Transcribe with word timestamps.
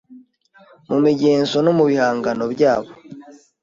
mu 0.89 0.97
migenzo 1.05 1.57
no 1.65 1.71
mu 1.77 1.83
bihangano 1.89 2.43
byabo. 2.53 2.91